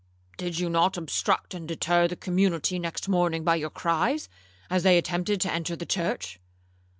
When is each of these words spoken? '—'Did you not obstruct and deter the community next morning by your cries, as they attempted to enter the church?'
'—'Did 0.37 0.57
you 0.57 0.67
not 0.67 0.97
obstruct 0.97 1.53
and 1.53 1.67
deter 1.67 2.07
the 2.07 2.15
community 2.15 2.79
next 2.79 3.07
morning 3.07 3.43
by 3.43 3.55
your 3.55 3.69
cries, 3.69 4.29
as 4.67 4.81
they 4.81 4.97
attempted 4.97 5.39
to 5.41 5.53
enter 5.53 5.75
the 5.75 5.85
church?' 5.85 6.39